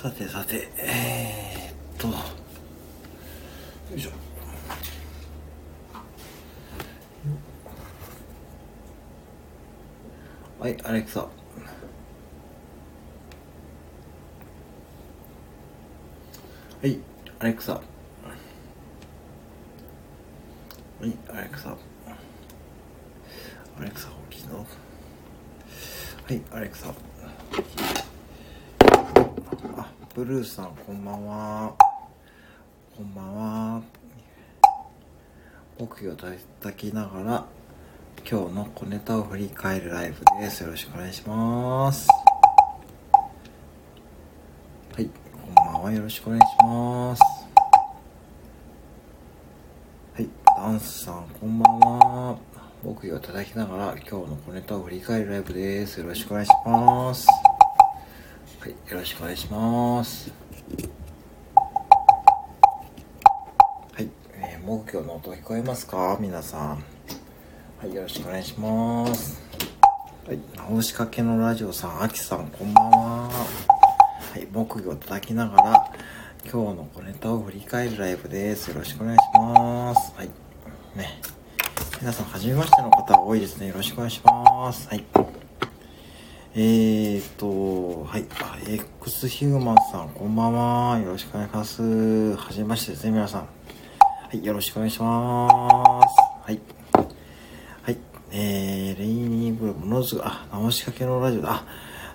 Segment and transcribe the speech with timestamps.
[0.00, 2.14] さてさて、えー、っと、よ
[3.96, 4.10] いしょ。
[10.60, 11.22] はい、アレクサ。
[11.22, 11.28] は
[16.84, 17.00] い、
[17.40, 17.72] アレクサ。
[17.72, 17.80] は
[21.02, 21.70] い、アレクサ。
[23.80, 24.64] アレクサ起きいのは
[26.32, 26.94] い、アレクサ。
[29.76, 31.72] あ、ブルーさん、こんばんは。
[32.96, 33.82] こんばんは。
[35.78, 36.26] 奥をいた
[36.60, 37.46] だきながら、
[38.28, 40.64] 今日の小ネタを振り返るライブです。
[40.64, 42.08] よろしくお願いします。
[44.92, 45.92] はい、こんばんは。
[45.92, 47.22] よろしくお願いします。
[50.14, 52.36] はい、ダンスさん、こんばんは。
[52.82, 56.00] 僕をいただきながら、今日の小ネタを振り返るライブです。
[56.00, 57.28] よろしくお願いします。
[58.60, 60.32] はい、よろしくお願いします。
[63.94, 66.16] はい、えー、木魚の音聞こえますか？
[66.18, 66.82] 皆さん。
[67.78, 69.40] はい、よろしくお願いします。
[70.26, 73.28] はい、直しかけのラジオさん、あきさん、こんばんは。
[73.28, 73.30] は
[74.36, 75.92] い、木魚を叩きながら、
[76.42, 78.70] 今日の小ネタを振り返るライブです。
[78.70, 80.12] よろしくお願いします。
[80.16, 80.30] はい、
[80.96, 81.20] ね。
[82.00, 83.68] 皆さん、はじめましての方が多いですね。
[83.68, 84.88] よろしくお願いします。
[84.88, 85.04] はい。
[86.60, 88.26] えーと、はい。
[88.40, 90.98] あ X ヒューマンさん、こんばんは。
[90.98, 92.34] よろしくお願いします。
[92.34, 93.40] はじめましてですね、皆さん。
[93.42, 93.48] は
[94.32, 95.52] い、よろしくお願いします。
[95.52, 96.58] はい。
[97.82, 97.98] はい。
[98.32, 101.62] えー、レイニーブルー、ものすごい、あ、直しかけのラジオだ。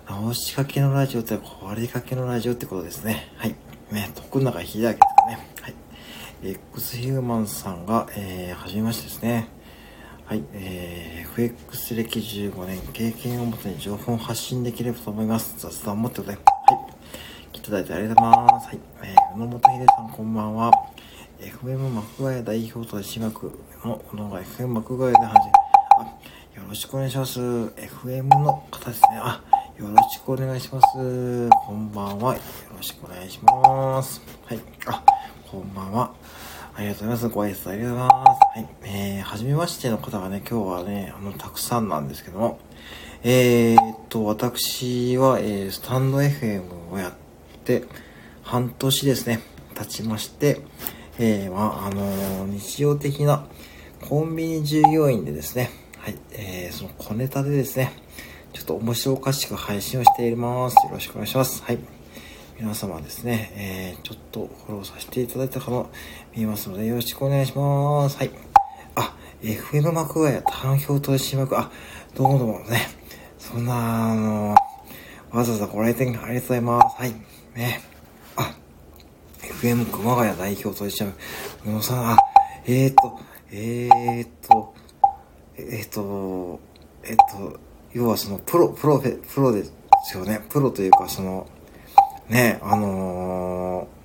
[0.09, 3.31] 直しかけのラジオって、壊れかけのラジオってことですね。
[3.37, 3.55] はい。
[3.93, 5.47] ね、徳永秀明ですかね。
[5.61, 5.73] はい。
[6.43, 9.47] X ヒューマンさんが、えー、はじめましてですね。
[10.25, 15.55] はい、えー、FX 歴15年、経験をもとに情報を発信できればと思います。
[15.57, 16.75] 雑談を持ってください。
[16.75, 16.93] はい。
[17.51, 18.67] 来ていただいてありがとうございます。
[18.67, 18.79] はい。
[19.03, 20.71] えー、宇野本秀さん、こんばんは。
[21.41, 25.35] FM 幕ヶ谷代表取締役の宇野が FM 幕ヶ谷で話
[25.97, 26.01] あ、
[26.55, 27.39] よろしくお願いします。
[27.41, 29.19] FM の方ですね。
[29.21, 29.43] あ、
[29.77, 31.49] よろしくお願いします。
[31.49, 32.35] こんばんは。
[32.35, 32.41] よ
[32.75, 34.21] ろしくお願いします。
[34.45, 34.59] はい。
[34.85, 35.03] あ、
[35.51, 36.13] こんばんは。
[36.75, 37.29] ありがとうございます。
[37.29, 38.59] ご挨拶ありがとうございます。
[38.59, 38.69] はい。
[38.83, 42.59] えー、はじめましての方がね、今日はね、あの、たくさんなんですけども、
[43.23, 47.13] えーっと、私は、えー、スタンド FM をやっ
[47.63, 47.83] て、
[48.41, 49.41] 半年ですね、
[49.75, 50.61] 経ちまして、
[51.19, 53.45] えー、まあ、あのー日常的な
[54.01, 55.69] コンビニ従業員でですね、
[55.99, 57.93] はい、えー、その小ネタでですね、
[58.51, 60.75] ちょっと面白おかしく配信をしています。
[60.85, 61.63] よろしくお願いします。
[61.63, 61.92] はい。
[62.59, 65.89] 皆様ですね、えー、ちょっとフォローさせていただいたかの
[66.35, 68.17] 見えますので、よろしくお願いします。
[68.17, 68.31] はい。
[68.95, 71.71] あ、FM 幕ヶ谷単表取締役、あ、
[72.15, 72.87] どうもどうもね、
[73.39, 74.55] そんな、あの
[75.31, 76.95] わざわざご来店ありがとうございます。
[76.97, 77.11] はい。
[77.55, 77.81] ね。
[78.35, 78.53] あ、
[79.41, 81.17] FM 熊谷代表取締役、
[81.65, 82.17] 宇野さん、あ、
[82.67, 83.19] えーと、
[83.51, 84.73] えーと、
[85.57, 86.59] えーと、
[87.03, 87.59] えーと、
[87.93, 89.63] 要はその、プロ、プロフェ、プロで
[90.05, 90.45] すよね。
[90.49, 91.47] プロというか、その、
[92.29, 94.03] ね、あのー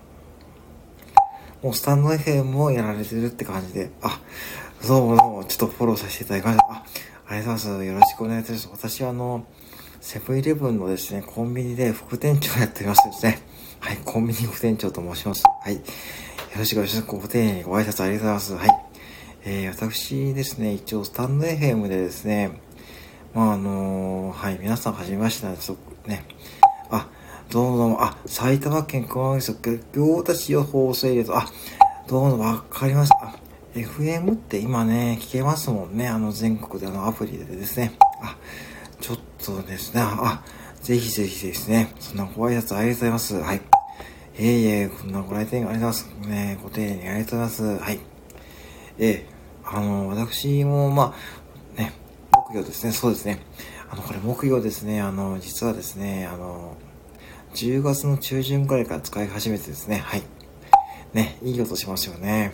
[1.63, 4.21] もうスタンド FM をやられてるって感じで、あ、
[4.87, 6.65] どうもどうも、ちょっとフォローさせていただきました。
[6.67, 6.85] あ、
[7.27, 7.85] ありがとうございます。
[7.85, 8.91] よろしくお願いいたします。
[8.91, 9.45] 私はあの、
[10.01, 13.43] セブンイレブンのですね、コンビニで副店長やっておりましてですね。
[13.81, 15.43] はい、コンビニ副店長と申します。
[15.43, 15.75] はい。
[15.75, 15.81] よ
[16.57, 17.09] ろしくお願いします。
[17.09, 18.55] ご丁寧にご挨拶ありがとうございます。
[18.55, 18.69] はい。
[19.47, 22.53] えー、私ですね、一応スタンド FM でですね、
[23.35, 25.73] まああのはい、皆さんはじめましてなんです
[26.07, 26.25] ね。
[27.51, 31.47] どうもどうも、あ、埼玉県熊谷市行田市予報整列、あ、
[32.07, 33.33] どうもわかりました。
[33.75, 36.09] FM って今ね、聞けますもんね。
[36.09, 37.95] あの全国であのアプリでですね。
[38.23, 38.37] あ、
[39.01, 40.43] ちょっとですね、あ、
[40.83, 43.35] ぜひぜひですね、そんなご挨拶ありがとうございます。
[43.37, 43.63] はい。
[44.39, 46.29] えいえ、こんなご来店ありがとうございます。
[46.29, 47.83] ね、ご丁寧にありがとうございます。
[47.83, 48.01] はい。
[48.99, 49.27] ええ、
[49.65, 51.15] あの、私も、ま
[51.79, 51.95] あ、ね、
[52.31, 53.41] 木魚ですね、そうですね。
[53.89, 56.77] あの、これ木魚ですね、あの、実はですね、あの、
[57.55, 60.23] 10月の中旬くらいから使い始めてですね、はい。
[61.13, 62.53] ね、いい音しますよね。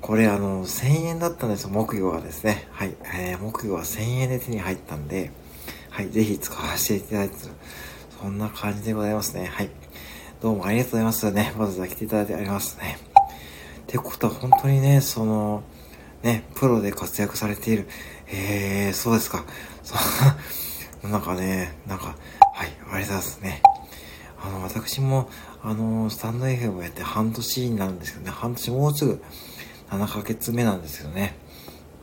[0.00, 2.66] これあの、1000円だったんですよ、木魚がですね。
[2.72, 2.94] はい。
[3.14, 5.30] えー、木魚は1000円で手に入ったんで、
[5.90, 7.52] はい、ぜひ使わせていただいてる。
[8.20, 9.46] そんな感じでございますね。
[9.46, 9.70] はい。
[10.40, 11.54] どうもありがとうございますね。
[11.56, 12.98] わざわざ来ていただいてありますね。
[13.82, 15.62] ってことは本当にね、その、
[16.22, 17.86] ね、プロで活躍されている。
[18.26, 19.44] えー、そうですか。
[19.84, 19.94] そ
[21.04, 22.16] う、なんかね、なんか、
[22.54, 23.62] はい、ありがとうございますね。
[24.44, 25.28] あの、私も、
[25.62, 29.22] あの、スタンド FM をやって半年になるんですけどね、半年もうすぐ
[29.90, 31.36] 7ヶ月目なんですけどね。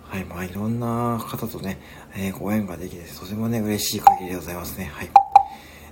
[0.03, 1.79] はい、まあいろんな方とね、
[2.15, 4.91] えーご縁ができて、とてもね、嬉しい限りでございますね。
[4.93, 5.09] はい。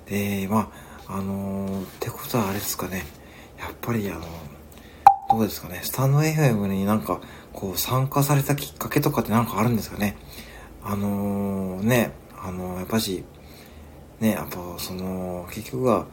[0.07, 0.71] で、ま
[1.07, 3.05] ああのー、ってことはあれですかね。
[3.59, 4.21] やっぱりあの、
[5.29, 5.81] どうですかね。
[5.83, 7.19] スタンド FM になんか、
[7.53, 10.17] こう参加されたきっかけとかってなんかあるんですかね。
[10.83, 12.11] あの、ね、
[12.41, 13.23] あの、やっぱし、
[14.19, 16.07] ね、やっぱその、結局は、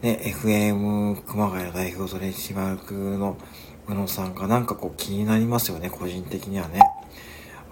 [0.00, 3.36] ね、FM 熊谷代表取締役の
[3.88, 6.80] 宇野さんがなんかこう気になりますよね、個人的にはね。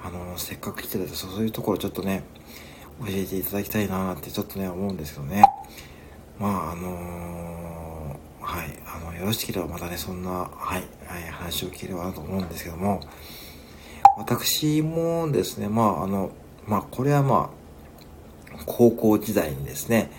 [0.03, 2.25] あの、せっかく来てたらそういうところちょっとね、
[3.01, 5.45] 教えていただきたいなってちょっとね、思うんですけどね。
[6.41, 13.01] まあ、あのー、はい、あの、よろしければまたね、そんな、はい、はい、話を聞ければなと思うんですけども、
[14.19, 16.33] 私もですね、まあ、あの、
[16.67, 17.53] まあ、これはま
[18.53, 20.11] あ、高校時代にですね、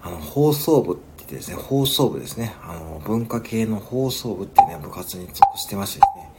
[0.00, 0.96] あの、放送部っ
[1.28, 6.30] てですね、放送部ですね、あの、文化系の放送部ってね、部活に属してましてですね、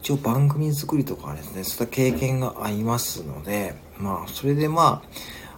[0.00, 5.02] 一応番組作りとかですね、そういった経験がありますので、まあ、それでま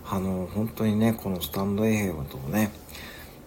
[0.06, 2.72] あ、あの、本当にね、このスタンド FM ともね、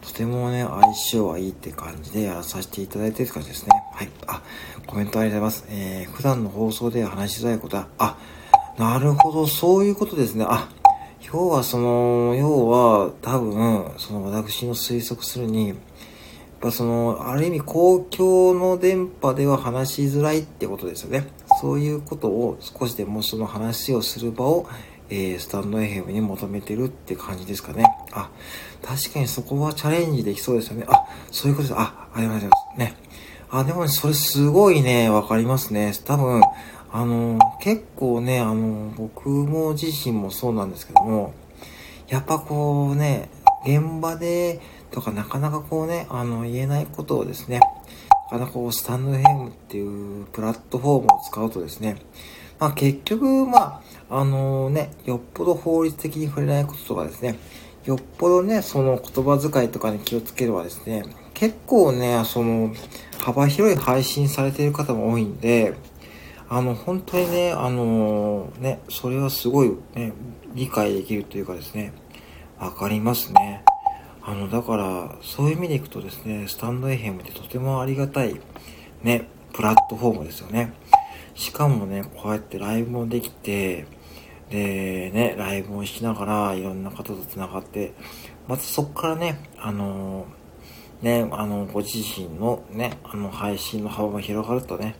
[0.02, 3.72] とてもね、相性はいいって感じでやらさせていただいてる感じですね。
[3.94, 4.10] はい。
[4.28, 4.42] あ、
[4.86, 5.66] コメントありがとうございます。
[5.70, 8.18] えー、普段の放送で話しづらいことは、あ、
[8.78, 10.46] なるほど、そういうことですね。
[10.48, 10.70] あ、
[11.22, 15.78] 要はその、要は多分、その私の推測するに、やっ
[16.62, 21.28] ぱその、ある意味公共の電波では話しづらいってことですよね。
[21.62, 24.68] そういうことを少しでもその話をする場を、
[25.10, 27.84] えー、スタンド FM に求めてるって感じですかね。
[28.12, 28.30] あ、
[28.82, 30.86] 確かにそこはチャレンジできそうですよね。
[30.88, 31.80] あ、そういうことです。
[31.80, 32.80] あ、ありがとうございます。
[32.80, 32.96] ね。
[33.50, 35.94] あ、でもね、それすごいね、わかりますね。
[36.06, 36.42] 多分、
[36.92, 41.34] あの、結構ね、あの、僕も自身もそうなんですけども、
[42.08, 43.30] やっぱこうね、
[43.66, 44.62] 現場で、
[44.92, 47.60] とかなかなかこうね、あの、言えないことをですね、
[48.32, 51.98] なかなかこう、スタンド FM っていうプラットフォームを使うとですね、
[52.60, 57.38] まあ結局、まあ、あのね、よっぽど法律的に触れないこととかですね、
[57.86, 62.74] よっぽどね、その言葉遣いとかに気をつければですね、結構ね、その、
[63.20, 65.74] 幅広い配信されている方も多いんで、
[66.50, 70.14] あの、本当にね、あのね、それはすごいね、
[70.54, 71.92] 理解できるというかですね、
[72.58, 73.64] わかりますね。
[74.22, 78.40] あの、だから、そういう意味でいくとですね、スタンド FM ってとてもありがたい、
[79.04, 80.74] ね、プラットフォームですよね。
[81.36, 83.86] しかもね、こうやってライブもできて、
[84.50, 87.94] で、ね、ライブをしながら、いろんな方と繋がって、
[88.48, 90.26] またそこからね、あの
[91.02, 94.96] ね、あの、ご自身のね、あの、配信の幅が広がるとね、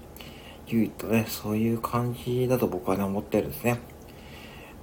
[0.70, 3.80] 唯一とね、そういう感じだと僕はね、思ってるんですね。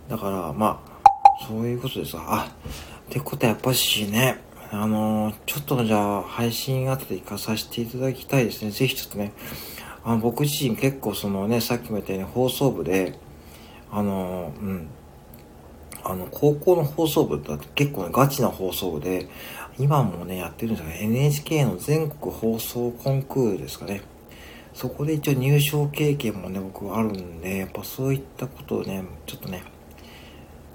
[0.08, 2.50] だから、まあ、そういうことですあ、
[3.06, 4.38] ってことはやっぱしね、
[4.70, 8.70] あのー、ちょっとじゃあ配信後で行かさせていただきたいですね。
[8.70, 9.32] ぜひちょっとね、
[10.04, 13.18] あの僕自身結構そのね、さっきも言ったように放送部で、
[13.90, 14.88] あのー、うん、
[16.02, 19.28] あの、高校の放送部だと結構ね、ガチな放送部で、
[19.78, 20.98] 今もね、やってるんですよね。
[21.02, 24.02] NHK の全国放送コンクールですかね。
[24.74, 29.62] そこで一応入賞経験もね、僕はあるんで、やっぱそういったことをね、ちょっとね、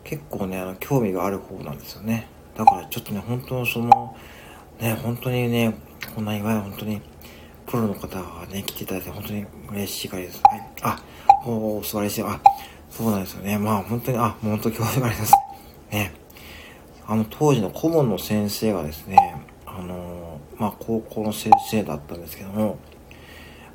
[0.05, 2.27] 結構ね、あの、興味がある方なんですよね。
[2.55, 4.15] だからちょっとね、本当その、
[4.79, 5.77] ね、本当にね、
[6.15, 7.01] こんないわゆる本当に、
[7.67, 10.41] プロの方がね、来ていただいて本当に嬉しい限りです。
[10.45, 10.67] はい。
[10.81, 11.03] あ、
[11.45, 12.23] おお素晴らしい。
[12.23, 12.41] あ、
[12.89, 13.57] そうなんですよね。
[13.57, 15.33] まあ本当に、あ、もう本当興味があります。
[15.91, 16.13] ね。
[17.05, 19.17] あの、当時の顧問の先生がですね、
[19.65, 22.77] あの、まあ高校の先生だったんですけども、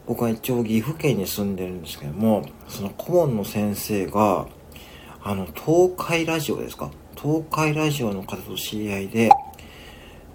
[0.07, 4.47] 僕は一応岐阜県に住んでるんですけども、その顧問の先生が、
[5.23, 6.91] あの、東海ラジオですか？
[7.17, 9.31] 東海ラジオの方と知り合いで、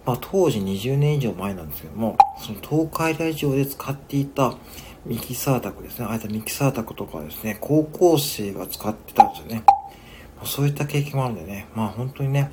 [0.06, 4.56] まあ、当時20年以上前なんですけども、その東海ラジオで使っていた
[5.06, 6.06] ミキサー宅ですね。
[6.06, 9.64] ああいったミキサー宅とかですね、高校生が使ってたんですよね。
[10.38, 12.52] まあ、そういった経験もあるんでね、まあ本当にね、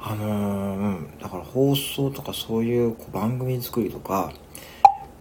[0.00, 4.32] あのー、うん、だから放送とかそういう番組作りとか、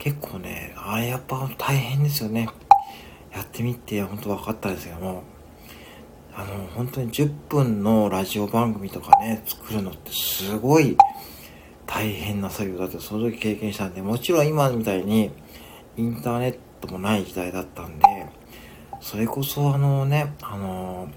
[0.04, 2.50] 結構ね、あれやっぱ大変ですよね。
[3.34, 5.24] やってみて本当分かったんですけども、
[6.36, 10.98] あの、本当に10分のラジオ番組とかね、作るのってすごい
[11.86, 15.32] 大変な作業だってその時経験したんで、もちろん今みたいに
[15.96, 18.06] インターネットもない時代だったんで、
[19.00, 21.08] それこそあのね、あの、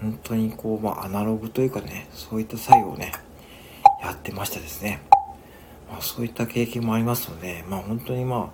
[0.00, 3.12] 本当にこう、まあアナログというかね、そういった作業をね、
[4.02, 5.13] やってましたですね。
[5.94, 8.52] まあそういった経験もありますので、まあ本当にま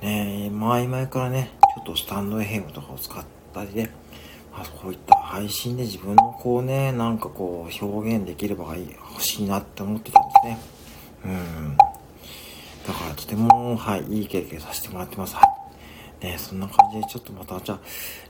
[0.00, 3.90] あ、ね、前々からね、ちょっとスタンド FM とかを使ったりね、
[4.52, 10.58] まあ、こういった配信で自分のこうね、なんかこう表現できればいい、欲しいなって思ってたんですね。
[11.24, 11.76] うん。
[11.76, 11.84] だ
[12.92, 15.34] からとても、はい、いい経験させてもらってます。
[15.34, 15.42] は
[16.22, 16.24] い。
[16.24, 17.80] ね、そんな感じでちょっとまた、じゃ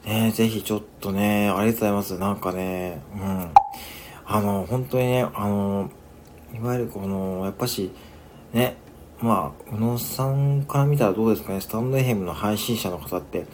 [0.06, 2.18] あ、ね、ぜひちょっとね、ありがとうございます。
[2.18, 3.50] なんかね、うん。
[4.24, 5.90] あの、本当にね、あの、
[6.54, 7.90] いわゆるこの、やっぱし、
[8.52, 8.76] ね、
[9.20, 13.46] まあ、宇野さんから見たらどうですかね、スタンドエヘムの配信者の方って、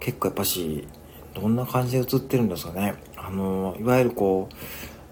[0.00, 0.88] 結構やっぱし、
[1.34, 2.94] どんな感じで映ってるんですかね。
[3.16, 4.48] あの、いわゆるこ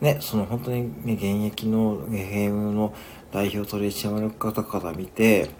[0.00, 2.94] う、ね、その本当にね、現役のエヘムの
[3.32, 5.50] 代表取締役方から見て、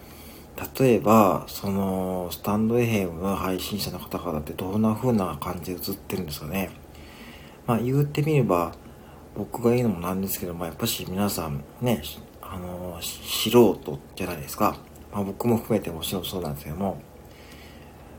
[0.78, 6.70] 例えば、その、スタンドエヘムの配信者の方々ってどんな風な感じで映ってるんですかね。
[7.66, 8.72] まあ言ってみれば、
[9.36, 12.02] 僕が言うのもなんですけども、やっぱし皆さんね、
[12.42, 14.76] あの、素人じゃないですか。
[15.12, 17.00] まあ僕も含めてもちろんそうなんですけども、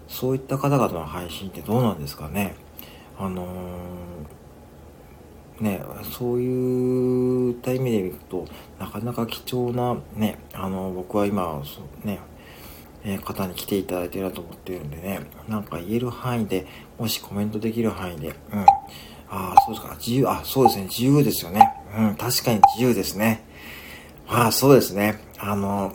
[0.08, 2.56] そういった方々の配信ってどうなんですかね。
[3.18, 8.46] あのー、ね、そういった意味で見ると、
[8.80, 11.62] なかなか貴重な、ね、あの、僕は今、
[12.04, 12.20] ね、
[13.04, 16.68] え方に来ていただいてるなと思ってるんでね、なんか言える範囲で、
[17.00, 18.60] もしコメントできる範囲で、うん。
[18.60, 18.66] あ
[19.30, 19.96] あ、そうですか。
[19.96, 20.84] 自由、あ、そうですね。
[20.84, 21.72] 自由ですよね。
[21.98, 23.44] うん、確かに自由ですね。
[24.32, 25.20] まあ、そうですね。
[25.38, 25.94] あの、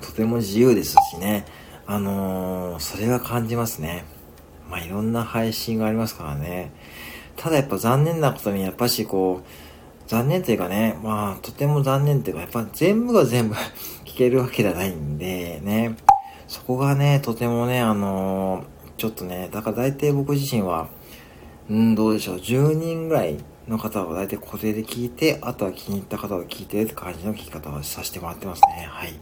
[0.00, 1.44] とても自由ですしね。
[1.84, 4.04] あのー、それは感じますね。
[4.70, 6.70] まあ、いろんな配信がありますからね。
[7.36, 13.56] ただやっぱ残念なことに、やっぱしこう、残念というかね、まあ、とても残念というか、やっぱ全部が全部
[14.06, 15.96] 聞けるわけではないんで、ね。
[16.46, 18.64] そこがね、とてもね、あのー、
[18.96, 20.86] ちょっとね、だから大体僕自身は、
[21.68, 23.38] うん、どうでしょう、10人ぐらい
[23.68, 28.86] の方は大体固定で聞いて、あとは気に入った方を聞いてって感じの聞き方をさせてもらってますね。
[28.88, 29.14] はい。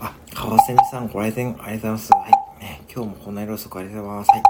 [0.00, 2.12] あ、川瀬美さん、ご来店ありがとうございます。
[2.12, 2.60] はい。
[2.60, 4.30] ね、今日もこんな色遅くありがとうございます。
[4.30, 4.42] はい。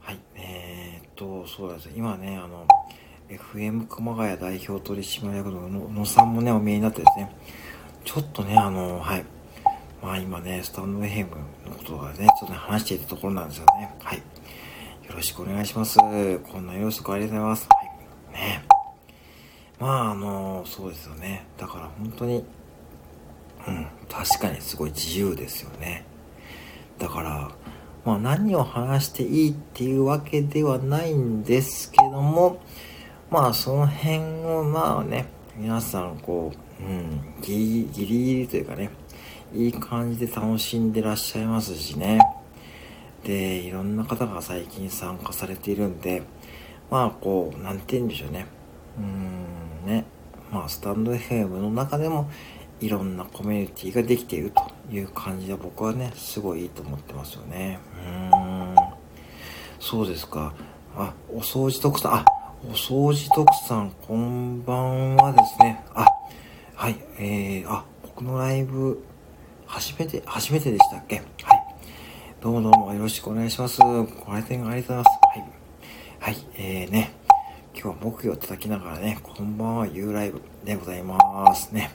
[0.00, 0.18] はい。
[0.36, 1.90] えー、っと、そうです。
[1.94, 2.66] 今ね、あの、
[3.28, 7.34] FM 熊谷代表取締役の野さんもね、お見えになってですね、
[8.04, 9.24] ちょっとね、あの、はい。
[10.02, 13.94] まあ今ね、スタンド FM のことがね、ちょっとね、話していたところなんですよね。
[14.00, 14.18] はい。
[14.18, 14.22] よ
[15.14, 15.98] ろしくお願いします。
[15.98, 17.79] こんなよろしくありがとうございます。
[18.32, 18.64] ね。
[19.78, 21.46] まあ、あの、そうですよね。
[21.56, 22.44] だから本当に、
[23.66, 26.04] うん、確かにすごい自由ですよね。
[26.98, 27.50] だから、
[28.04, 32.60] まあ何を話していいっていうわけではないんですけども、
[33.30, 38.90] まあその辺をまあね、皆さんこう、うん、ギリギリギリというかね、
[39.54, 42.18] いい感じで楽しんでらっしゃいますしね。
[43.24, 46.22] で、いろんな方が最近参加されているんで、
[46.90, 48.46] まあこう、なんて言うんでしょうね。
[48.98, 50.04] うーんね。
[50.50, 52.28] まあスタンド FM の中でも
[52.80, 57.78] いろんなコミュニティができているという感じで僕はね、すごいいいと思ってますよね。
[57.94, 58.76] うーん。
[59.78, 60.52] そうですか。
[60.96, 62.24] あ、お掃除特さん、あ、
[62.68, 65.84] お掃除特さん、こんばんはですね。
[65.94, 66.04] あ、
[66.74, 69.02] はい、えー、あ、僕のライブ、
[69.66, 71.16] 初めて、初めてでしたっけ？
[71.16, 71.26] はい。
[72.40, 73.80] どうもどうもよろしくお願いします。
[73.80, 75.19] ご来店ありがとうございます。
[76.22, 76.36] はい。
[76.58, 77.12] えーね、
[77.72, 81.92] 今日は木魚叩きながらね、こんばんは、ユーライブでございますね。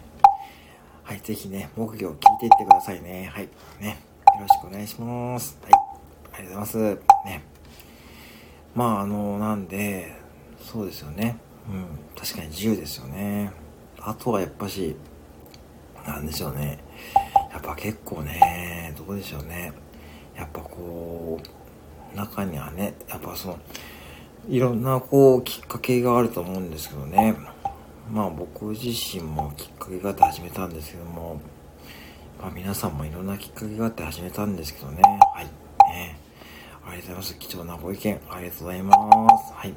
[1.03, 3.29] はい、ぜひね、木魚を聞いていってくださいね。
[3.32, 3.50] はい。
[3.79, 4.00] ね、
[4.34, 5.60] よろしくお願いします。
[5.62, 5.74] はい。
[6.39, 7.00] ありがとうございます。
[7.24, 7.44] ね。
[8.74, 10.12] まあ、あの、なんで、
[10.60, 11.38] そうですよね。
[11.70, 11.86] うん、
[12.20, 13.51] 確かに自由ですよね。
[14.00, 14.96] あとはやっぱし、
[16.03, 16.79] なんでしょうね。
[17.51, 19.72] やっぱ結構ね、どうでしょうね。
[20.36, 21.39] やっぱこ
[22.12, 23.60] う、中にはね、やっぱその、
[24.48, 27.36] いろんなこう、きっかけがあると思うんですけどね。
[28.12, 31.42] まあ僕自身もきっかけがあって始めたんですけども、
[32.40, 35.02] まあ皆さんもいろんなきっかけがあって始めたんですけどね。
[35.02, 35.46] はい。
[35.92, 36.20] ね。
[36.86, 37.40] ありがとうございます。
[37.40, 39.54] 貴重なご意見ありがとうございます。
[39.54, 39.74] はい。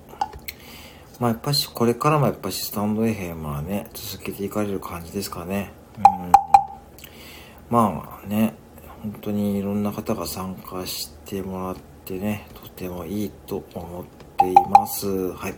[1.19, 5.73] まあやっぱしこれからもやっぱしスタンド FM はね、続けていかれる感じですかね。
[5.97, 6.33] うん。
[7.71, 8.53] まあね、
[9.03, 15.33] 本当にいろんな方が参加してもらってね、とてもいいと思ってています。
[15.33, 15.55] はい。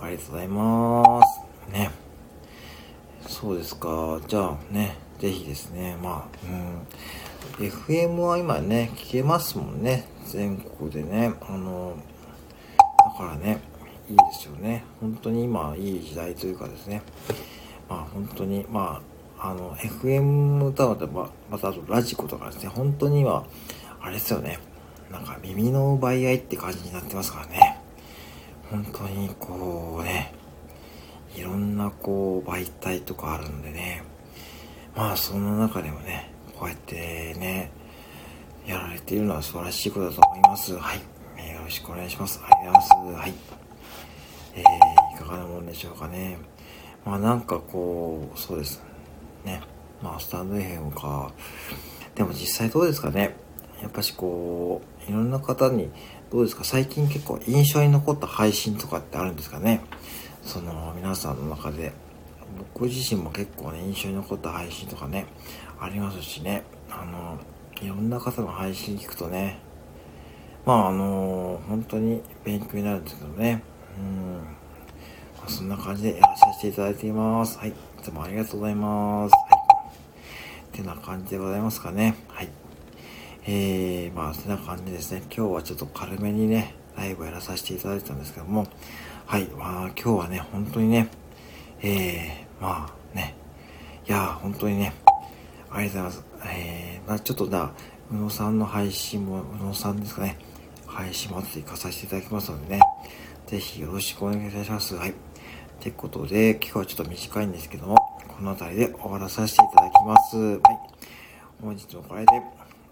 [0.00, 1.72] ありがとうございます。
[1.72, 1.90] ね。
[3.26, 4.20] そうですか。
[4.28, 7.66] じゃあね、ぜひですね、まあ、うん。
[7.66, 10.06] FM は今ね、聞けますもんね。
[10.26, 11.32] 全国でね。
[11.40, 11.96] あの、
[13.18, 13.60] だからね、
[14.10, 14.84] いいですよね。
[15.00, 17.02] 本当に今いい時代というかですね。
[17.88, 19.00] まあ本当に、ま
[19.38, 23.46] あ、あの、FM 歌はままたあとラジコとかですね、本当に今、
[24.00, 24.58] あれですよね。
[25.10, 27.73] なんか耳の奪い合いって感じになってますからね。
[28.74, 30.32] 本当にこうね、
[31.36, 34.02] いろんなこう媒体とかあるんでね。
[34.96, 37.70] まあその中でもね、こうやってね、
[38.66, 40.76] やられているのは素晴らしいことだと思います。
[40.76, 40.96] はい。
[40.96, 42.40] よろしくお願いします。
[42.42, 43.20] ありがとうございます。
[43.20, 43.34] はい。
[44.56, 46.38] えー、いかがなもんでしょうかね。
[47.04, 48.82] まあなんかこう、そうです。
[49.44, 49.60] ね。
[50.02, 51.30] まあスタンド FM か。
[52.16, 53.36] でも実際どうですかね。
[53.80, 55.92] やっぱしこう、いろんな方に、
[56.34, 56.64] どうですか？
[56.64, 59.80] 最近結構印象に残った配信とかってあるんですかね？
[60.42, 61.92] その皆さんの中で、
[62.74, 65.26] 僕自身も結構ね、印象に残った配信とかね、
[65.78, 67.38] ありますしね、あの、
[67.80, 69.60] いろんな方の配信聞くとね、
[70.66, 73.62] まああの、本当に勉強になるんですけどね、
[73.96, 74.34] うん、
[75.38, 77.60] まあ、そんな感じでやらさせていただいています。
[77.60, 77.68] はい。
[77.68, 79.32] いつもありがとうございます。
[79.32, 80.78] はい。
[80.80, 82.16] ってな感じでございますかね。
[82.26, 82.48] はい。
[83.46, 85.22] えー、まあ、そんな感じですね。
[85.24, 88.66] 今日はちょっと軽めにね、ライブをやらさせていただいたんですけども、
[89.26, 89.44] はい。
[89.48, 91.08] まあ、今日はね、本当にね、
[91.82, 93.34] えー、まあね、
[94.08, 94.94] いや本当にね、
[95.70, 96.24] ありがとうございます。
[96.46, 97.70] えー、まあちょっとだ、
[98.10, 100.38] 宇野さんの配信も、宇野さんですかね、
[100.86, 102.80] 配信も後で行かさせていただきますのでね、
[103.46, 104.94] ぜひよろしくお願いいたします。
[104.94, 105.10] はい。
[105.10, 105.14] っ
[105.80, 107.96] てことで、今日はちょっと短いんですけども、
[108.26, 110.36] この辺りで終わらさせていただきます。
[110.38, 110.60] はい。
[111.60, 112.42] 本日もこれで、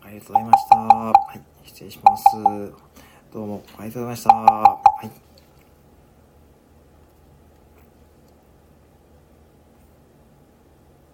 [0.04, 0.76] ありがとうございました。
[0.76, 1.40] はい。
[1.64, 2.24] 失礼します。
[3.32, 4.91] どうもありがとうございました。